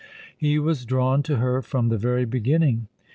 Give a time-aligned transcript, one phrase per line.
[0.35, 2.87] He was drawn to her from the very beginning.